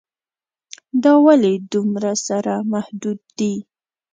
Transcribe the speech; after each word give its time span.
دا 1.03 1.13
ولې 1.25 1.53
دومره 1.71 2.11
سره 2.27 2.53
محدود 2.71 3.19
دي. 3.39 3.53